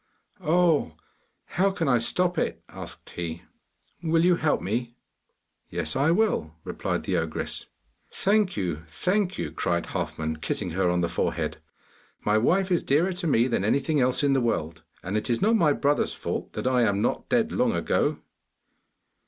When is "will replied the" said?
6.09-7.17